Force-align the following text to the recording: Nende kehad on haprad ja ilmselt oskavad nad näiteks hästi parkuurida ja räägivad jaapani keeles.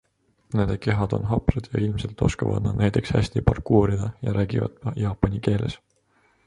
Nende 0.59 0.77
kehad 0.85 1.13
on 1.17 1.27
haprad 1.31 1.69
ja 1.73 1.83
ilmselt 1.87 2.23
oskavad 2.29 2.63
nad 2.69 2.81
näiteks 2.81 3.13
hästi 3.19 3.45
parkuurida 3.51 4.11
ja 4.27 4.35
räägivad 4.41 5.01
jaapani 5.05 5.45
keeles. 5.49 5.81